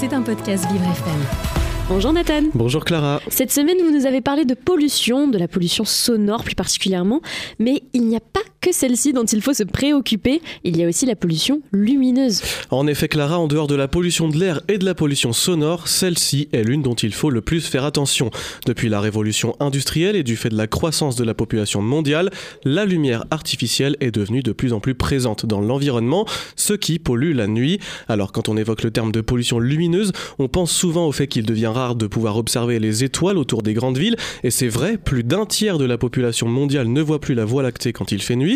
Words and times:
C'est 0.00 0.14
un 0.14 0.22
podcast 0.22 0.64
Vivre 0.72 0.84
FM. 0.84 1.20
Bonjour 1.90 2.14
Nathan. 2.14 2.44
Bonjour 2.54 2.86
Clara. 2.86 3.20
Cette 3.28 3.52
semaine, 3.52 3.76
vous 3.84 3.90
nous 3.90 4.06
avez 4.06 4.22
parlé 4.22 4.46
de 4.46 4.54
pollution, 4.54 5.28
de 5.28 5.36
la 5.36 5.46
pollution 5.46 5.84
sonore 5.84 6.42
plus 6.42 6.54
particulièrement, 6.54 7.20
mais 7.58 7.82
il 7.92 8.06
n'y 8.06 8.16
a 8.16 8.20
pas 8.20 8.40
que 8.60 8.72
celle-ci 8.72 9.12
dont 9.12 9.24
il 9.24 9.40
faut 9.40 9.54
se 9.54 9.62
préoccuper, 9.62 10.42
il 10.64 10.76
y 10.76 10.84
a 10.84 10.88
aussi 10.88 11.06
la 11.06 11.16
pollution 11.16 11.62
lumineuse. 11.72 12.42
En 12.70 12.86
effet 12.86 13.08
Clara, 13.08 13.38
en 13.38 13.46
dehors 13.46 13.66
de 13.66 13.74
la 13.74 13.88
pollution 13.88 14.28
de 14.28 14.36
l'air 14.36 14.60
et 14.68 14.78
de 14.78 14.84
la 14.84 14.94
pollution 14.94 15.32
sonore, 15.32 15.88
celle-ci 15.88 16.48
est 16.52 16.62
l'une 16.62 16.82
dont 16.82 16.94
il 16.94 17.12
faut 17.12 17.30
le 17.30 17.40
plus 17.40 17.66
faire 17.66 17.84
attention. 17.84 18.30
Depuis 18.66 18.88
la 18.88 19.00
révolution 19.00 19.56
industrielle 19.60 20.16
et 20.16 20.22
du 20.22 20.36
fait 20.36 20.50
de 20.50 20.56
la 20.56 20.66
croissance 20.66 21.16
de 21.16 21.24
la 21.24 21.34
population 21.34 21.80
mondiale, 21.80 22.30
la 22.64 22.84
lumière 22.84 23.24
artificielle 23.30 23.96
est 24.00 24.10
devenue 24.10 24.42
de 24.42 24.52
plus 24.52 24.72
en 24.72 24.80
plus 24.80 24.94
présente 24.94 25.46
dans 25.46 25.60
l'environnement, 25.60 26.26
ce 26.56 26.74
qui 26.74 26.98
pollue 26.98 27.34
la 27.34 27.46
nuit. 27.46 27.80
Alors 28.08 28.32
quand 28.32 28.48
on 28.48 28.56
évoque 28.56 28.82
le 28.82 28.90
terme 28.90 29.12
de 29.12 29.20
pollution 29.20 29.58
lumineuse, 29.58 30.12
on 30.38 30.48
pense 30.48 30.70
souvent 30.70 31.06
au 31.06 31.12
fait 31.12 31.26
qu'il 31.26 31.46
devient 31.46 31.70
de 31.96 32.06
pouvoir 32.06 32.36
observer 32.36 32.78
les 32.80 33.04
étoiles 33.04 33.38
autour 33.38 33.62
des 33.62 33.74
grandes 33.74 33.96
villes, 33.96 34.16
et 34.42 34.50
c'est 34.50 34.68
vrai, 34.68 34.98
plus 34.98 35.22
d'un 35.22 35.46
tiers 35.46 35.78
de 35.78 35.84
la 35.84 35.98
population 35.98 36.48
mondiale 36.48 36.88
ne 36.88 37.00
voit 37.00 37.20
plus 37.20 37.34
la 37.34 37.44
Voie 37.44 37.62
lactée 37.62 37.92
quand 37.92 38.12
il 38.12 38.22
fait 38.22 38.36
nuit, 38.36 38.49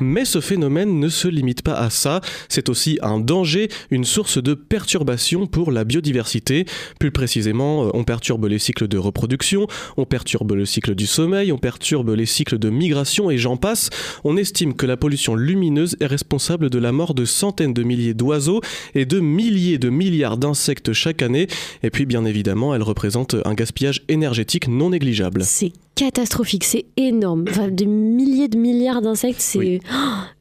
mais 0.00 0.24
ce 0.24 0.40
phénomène 0.40 1.00
ne 1.00 1.08
se 1.08 1.28
limite 1.28 1.62
pas 1.62 1.74
à 1.74 1.90
ça, 1.90 2.20
c'est 2.48 2.68
aussi 2.68 2.98
un 3.02 3.18
danger, 3.18 3.68
une 3.90 4.04
source 4.04 4.42
de 4.42 4.54
perturbation 4.54 5.46
pour 5.46 5.72
la 5.72 5.84
biodiversité. 5.84 6.66
Plus 6.98 7.10
précisément, 7.10 7.86
euh, 7.86 7.90
on 7.94 8.04
perturbe 8.04 8.46
les 8.46 8.58
cycles 8.58 8.88
de 8.88 8.98
reproduction, 8.98 9.66
on 9.96 10.04
perturbe 10.04 10.52
le 10.52 10.66
cycle 10.66 10.94
du 10.94 11.06
sommeil, 11.06 11.52
on 11.52 11.58
perturbe 11.58 12.10
les 12.10 12.26
cycles 12.26 12.58
de 12.58 12.70
migration 12.70 13.30
et 13.30 13.38
j'en 13.38 13.56
passe. 13.56 13.90
On 14.24 14.36
estime 14.36 14.74
que 14.74 14.86
la 14.86 14.96
pollution 14.96 15.34
lumineuse 15.34 15.96
est 16.00 16.06
responsable 16.06 16.70
de 16.70 16.78
la 16.78 16.92
mort 16.92 17.14
de 17.14 17.24
centaines 17.24 17.74
de 17.74 17.82
milliers 17.82 18.14
d'oiseaux 18.14 18.60
et 18.94 19.04
de 19.04 19.20
milliers 19.20 19.78
de 19.78 19.90
milliards 19.90 20.36
d'insectes 20.36 20.92
chaque 20.92 21.22
année, 21.22 21.46
et 21.82 21.90
puis 21.90 22.06
bien 22.06 22.24
évidemment 22.24 22.74
elle 22.74 22.82
représente 22.82 23.36
un 23.44 23.54
gaspillage 23.54 24.02
énergétique 24.08 24.68
non 24.68 24.90
négligeable. 24.90 25.42
Catastrophique, 26.04 26.64
c'est 26.64 26.86
énorme. 26.96 27.44
Enfin, 27.48 27.68
des 27.68 27.86
milliers 27.86 28.48
de 28.48 28.58
milliards 28.58 29.02
d'insectes, 29.02 29.40
c'est... 29.40 29.80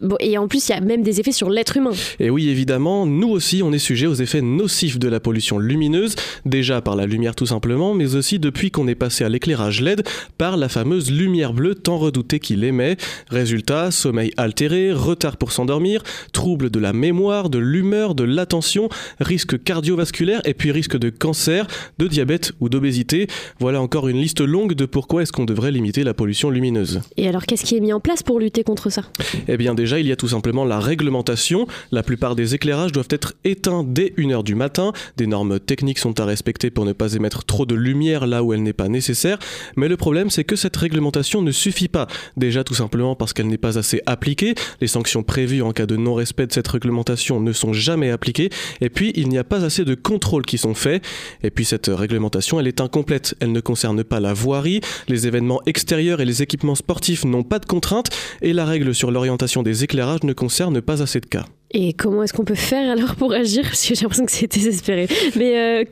Bon, 0.00 0.14
et 0.20 0.38
en 0.38 0.46
plus, 0.46 0.68
il 0.68 0.72
y 0.72 0.74
a 0.76 0.80
même 0.80 1.02
des 1.02 1.18
effets 1.18 1.32
sur 1.32 1.50
l'être 1.50 1.76
humain. 1.76 1.90
Et 2.20 2.30
oui, 2.30 2.48
évidemment, 2.48 3.04
nous 3.04 3.28
aussi, 3.28 3.64
on 3.64 3.72
est 3.72 3.80
sujet 3.80 4.06
aux 4.06 4.14
effets 4.14 4.40
nocifs 4.40 5.00
de 5.00 5.08
la 5.08 5.18
pollution 5.18 5.58
lumineuse, 5.58 6.14
déjà 6.46 6.80
par 6.80 6.94
la 6.94 7.06
lumière 7.06 7.34
tout 7.34 7.46
simplement, 7.46 7.94
mais 7.94 8.14
aussi 8.14 8.38
depuis 8.38 8.70
qu'on 8.70 8.86
est 8.86 8.94
passé 8.94 9.24
à 9.24 9.28
l'éclairage 9.28 9.82
LED 9.82 10.06
par 10.36 10.56
la 10.56 10.68
fameuse 10.68 11.10
lumière 11.10 11.52
bleue 11.52 11.74
tant 11.74 11.98
redoutée 11.98 12.38
qu'il 12.38 12.62
émet. 12.62 12.96
Résultat, 13.28 13.90
sommeil 13.90 14.30
altéré, 14.36 14.92
retard 14.92 15.36
pour 15.36 15.50
s'endormir, 15.50 16.04
troubles 16.32 16.70
de 16.70 16.78
la 16.78 16.92
mémoire, 16.92 17.50
de 17.50 17.58
l'humeur, 17.58 18.14
de 18.14 18.22
l'attention, 18.22 18.88
risque 19.18 19.60
cardiovasculaire 19.60 20.40
et 20.44 20.54
puis 20.54 20.70
risque 20.70 20.96
de 20.96 21.10
cancer, 21.10 21.66
de 21.98 22.06
diabète 22.06 22.52
ou 22.60 22.68
d'obésité. 22.68 23.26
Voilà 23.58 23.82
encore 23.82 24.06
une 24.06 24.18
liste 24.18 24.40
longue 24.40 24.74
de 24.74 24.86
pourquoi 24.86 25.22
est-ce 25.22 25.32
qu'on 25.32 25.47
devrait 25.48 25.72
limiter 25.72 26.04
la 26.04 26.14
pollution 26.14 26.50
lumineuse. 26.50 27.00
Et 27.16 27.26
alors, 27.26 27.44
qu'est-ce 27.44 27.64
qui 27.64 27.76
est 27.76 27.80
mis 27.80 27.92
en 27.92 28.00
place 28.00 28.22
pour 28.22 28.38
lutter 28.38 28.62
contre 28.62 28.90
ça? 28.90 29.02
Eh 29.48 29.56
bien, 29.56 29.74
déjà, 29.74 29.98
il 29.98 30.06
y 30.06 30.12
a 30.12 30.16
tout 30.16 30.28
simplement 30.28 30.64
la 30.64 30.78
réglementation. 30.78 31.66
La 31.90 32.02
plupart 32.02 32.36
des 32.36 32.54
éclairages 32.54 32.92
doivent 32.92 33.08
être 33.10 33.34
éteints 33.44 33.84
dès 33.84 34.12
1h 34.16 34.44
du 34.44 34.54
matin. 34.54 34.92
Des 35.16 35.26
normes 35.26 35.58
techniques 35.58 35.98
sont 35.98 36.20
à 36.20 36.24
respecter 36.24 36.70
pour 36.70 36.84
ne 36.84 36.92
pas 36.92 37.14
émettre 37.14 37.44
trop 37.44 37.66
de 37.66 37.74
lumière 37.74 38.26
là 38.26 38.42
où 38.42 38.52
elle 38.52 38.62
n'est 38.62 38.72
pas 38.72 38.88
nécessaire. 38.88 39.38
Mais 39.76 39.88
le 39.88 39.96
problème, 39.96 40.30
c'est 40.30 40.44
que 40.44 40.56
cette 40.56 40.76
réglementation 40.76 41.42
ne 41.42 41.50
suffit 41.50 41.88
pas. 41.88 42.06
Déjà, 42.36 42.62
tout 42.62 42.74
simplement 42.74 43.16
parce 43.16 43.32
qu'elle 43.32 43.48
n'est 43.48 43.58
pas 43.58 43.78
assez 43.78 44.02
appliquée. 44.06 44.54
Les 44.80 44.86
sanctions 44.86 45.22
prévues 45.22 45.62
en 45.62 45.72
cas 45.72 45.86
de 45.86 45.96
non-respect 45.96 46.46
de 46.46 46.52
cette 46.52 46.68
réglementation 46.68 47.40
ne 47.40 47.52
sont 47.52 47.72
jamais 47.72 48.10
appliquées. 48.10 48.50
Et 48.80 48.90
puis, 48.90 49.12
il 49.14 49.28
n'y 49.28 49.38
a 49.38 49.44
pas 49.44 49.64
assez 49.64 49.84
de 49.84 49.94
contrôles 49.94 50.44
qui 50.44 50.58
sont 50.58 50.74
faits. 50.74 51.02
Et 51.42 51.50
puis, 51.50 51.64
cette 51.64 51.86
réglementation, 51.88 52.60
elle 52.60 52.66
est 52.66 52.80
incomplète. 52.80 53.34
Elle 53.40 53.52
ne 53.52 53.60
concerne 53.60 54.04
pas 54.04 54.20
la 54.20 54.34
voirie, 54.34 54.80
les 55.08 55.26
événements 55.28 55.60
extérieurs 55.66 56.20
et 56.20 56.24
les 56.24 56.42
équipements 56.42 56.74
sportifs 56.74 57.24
n'ont 57.24 57.44
pas 57.44 57.58
de 57.58 57.66
contraintes. 57.66 58.10
Et 58.42 58.52
la 58.52 58.64
règle 58.64 58.94
sur 58.94 59.10
l'orientation 59.10 59.62
des 59.62 59.84
éclairages 59.84 60.24
ne 60.24 60.32
concerne 60.32 60.80
pas 60.80 61.02
assez 61.02 61.20
de 61.20 61.26
cas. 61.26 61.44
Et 61.70 61.92
comment 61.92 62.22
est-ce 62.22 62.32
qu'on 62.32 62.44
peut 62.44 62.54
faire 62.54 62.90
alors 62.90 63.14
pour 63.14 63.34
agir? 63.34 63.62
Parce 63.64 63.86
que 63.86 63.94
j'ai 63.94 64.00
l'impression 64.00 64.24
que 64.24 64.32
c'est 64.32 64.50
désespéré. 64.50 65.06
Mais 65.36 65.58
euh, 65.58 65.84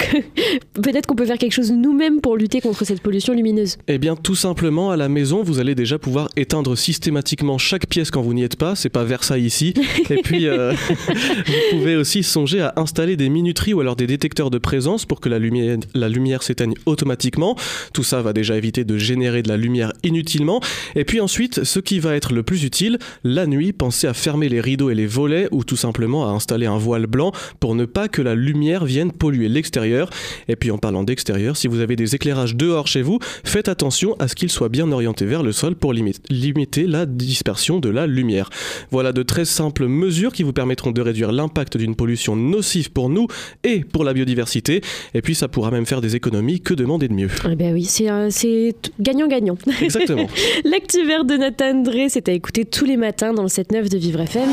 peut-être 0.72 1.06
qu'on 1.06 1.14
peut 1.14 1.26
faire 1.26 1.36
quelque 1.36 1.52
chose 1.52 1.70
nous-mêmes 1.70 2.22
pour 2.22 2.38
lutter 2.38 2.62
contre 2.62 2.86
cette 2.86 3.02
pollution 3.02 3.34
lumineuse. 3.34 3.76
Eh 3.86 3.98
bien, 3.98 4.16
tout 4.16 4.34
simplement, 4.34 4.90
à 4.90 4.96
la 4.96 5.10
maison, 5.10 5.42
vous 5.42 5.58
allez 5.58 5.74
déjà 5.74 5.98
pouvoir 5.98 6.30
éteindre 6.34 6.78
systématiquement 6.78 7.58
chaque 7.58 7.88
pièce 7.88 8.10
quand 8.10 8.22
vous 8.22 8.32
n'y 8.32 8.42
êtes 8.42 8.56
pas. 8.56 8.74
C'est 8.74 8.88
pas 8.88 9.04
Versailles 9.04 9.44
ici. 9.44 9.74
Et 10.10 10.22
puis, 10.22 10.46
euh, 10.46 10.72
vous 10.98 11.78
pouvez 11.78 11.96
aussi 11.96 12.22
songer 12.22 12.62
à 12.62 12.72
installer 12.76 13.16
des 13.16 13.28
minuteries 13.28 13.74
ou 13.74 13.80
alors 13.80 13.96
des 13.96 14.06
détecteurs 14.06 14.50
de 14.50 14.58
présence 14.58 15.04
pour 15.04 15.20
que 15.20 15.28
la 15.28 15.38
lumière, 15.38 15.76
la 15.94 16.08
lumière 16.08 16.42
s'éteigne 16.42 16.74
automatiquement. 16.86 17.54
Tout 17.92 18.02
ça 18.02 18.22
va 18.22 18.32
déjà 18.32 18.56
éviter 18.56 18.84
de 18.84 18.96
générer 18.96 19.42
de 19.42 19.48
la 19.48 19.58
lumière 19.58 19.92
inutilement. 20.04 20.62
Et 20.94 21.04
puis 21.04 21.20
ensuite, 21.20 21.64
ce 21.64 21.80
qui 21.80 21.98
va 21.98 22.16
être 22.16 22.32
le 22.32 22.42
plus 22.42 22.64
utile, 22.64 22.98
la 23.24 23.46
nuit, 23.46 23.74
pensez 23.74 24.06
à 24.06 24.14
fermer 24.14 24.48
les 24.48 24.62
rideaux 24.62 24.88
et 24.88 24.94
les 24.94 25.06
volets 25.06 25.48
ou 25.50 25.65
tout 25.66 25.76
simplement 25.76 26.28
à 26.28 26.32
installer 26.32 26.66
un 26.66 26.78
voile 26.78 27.06
blanc 27.06 27.32
pour 27.60 27.74
ne 27.74 27.84
pas 27.84 28.08
que 28.08 28.22
la 28.22 28.34
lumière 28.34 28.84
vienne 28.84 29.12
polluer 29.12 29.48
l'extérieur. 29.48 30.10
Et 30.48 30.56
puis 30.56 30.70
en 30.70 30.78
parlant 30.78 31.02
d'extérieur, 31.02 31.56
si 31.56 31.68
vous 31.68 31.80
avez 31.80 31.96
des 31.96 32.14
éclairages 32.14 32.56
dehors 32.56 32.86
chez 32.86 33.02
vous, 33.02 33.18
faites 33.44 33.68
attention 33.68 34.16
à 34.18 34.28
ce 34.28 34.34
qu'ils 34.34 34.50
soient 34.50 34.68
bien 34.68 34.90
orientés 34.90 35.26
vers 35.26 35.42
le 35.42 35.52
sol 35.52 35.74
pour 35.74 35.92
limiter 35.92 36.86
la 36.86 37.06
dispersion 37.06 37.80
de 37.80 37.88
la 37.88 38.06
lumière. 38.06 38.50
Voilà 38.90 39.12
de 39.12 39.22
très 39.22 39.44
simples 39.44 39.86
mesures 39.86 40.32
qui 40.32 40.42
vous 40.42 40.52
permettront 40.52 40.92
de 40.92 41.00
réduire 41.00 41.32
l'impact 41.32 41.76
d'une 41.76 41.94
pollution 41.94 42.36
nocive 42.36 42.90
pour 42.90 43.08
nous 43.08 43.26
et 43.64 43.80
pour 43.80 44.04
la 44.04 44.12
biodiversité. 44.12 44.80
Et 45.14 45.22
puis 45.22 45.34
ça 45.34 45.48
pourra 45.48 45.70
même 45.70 45.86
faire 45.86 46.00
des 46.00 46.16
économies. 46.16 46.60
Que 46.60 46.74
demander 46.74 47.08
de 47.08 47.14
mieux? 47.14 47.28
Eh 47.50 47.56
bien 47.56 47.72
oui, 47.72 47.84
c'est 47.84 48.74
gagnant-gagnant. 49.00 49.56
Exactement. 49.82 50.26
L'actu 50.64 51.04
vert 51.06 51.24
de 51.24 51.34
Nathan 51.34 51.82
Drey, 51.82 52.08
c'est 52.08 52.28
à 52.28 52.32
écouter 52.32 52.64
tous 52.64 52.84
les 52.84 52.96
matins 52.96 53.32
dans 53.32 53.42
le 53.42 53.48
7-9 53.48 53.88
de 53.88 53.98
Vivre 53.98 54.20
FM. 54.20 54.48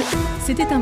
C'était 0.46 0.68
un 0.72 0.82